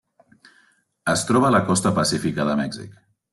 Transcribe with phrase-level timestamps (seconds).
[1.13, 2.99] Es troba a la costa pacífica de Mèxic.